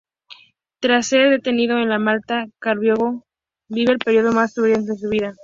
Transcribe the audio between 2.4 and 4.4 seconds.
Caravaggio vive el período